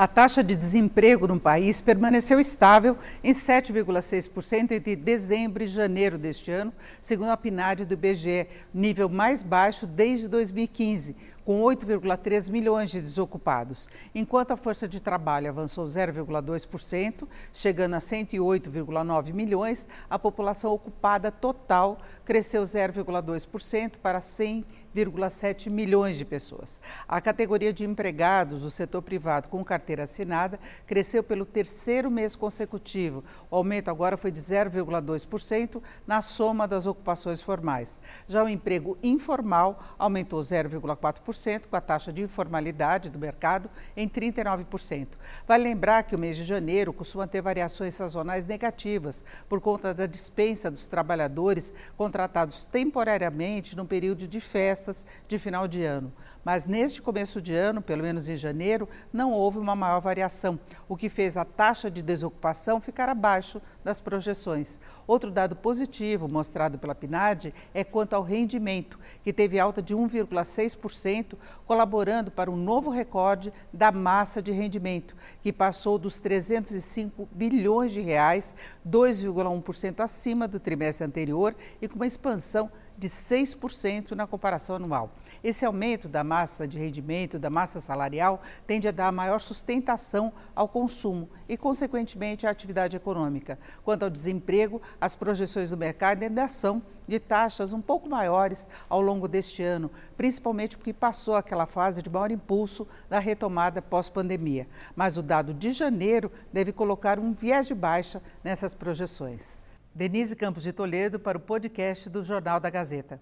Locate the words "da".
49.94-50.04, 73.72-73.90, 86.06-86.22, 87.38-87.48, 103.08-103.20, 112.58-112.70